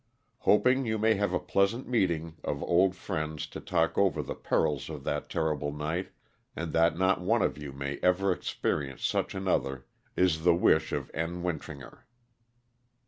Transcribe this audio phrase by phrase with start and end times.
[0.39, 4.89] Hoping you may have a pleasant meeting of old friends to talk over the perils
[4.89, 6.09] of that terrible night,
[6.55, 9.85] and that not one of you may ever experience such another
[10.15, 11.43] is the wish of N.
[11.43, 12.07] Wint ringer.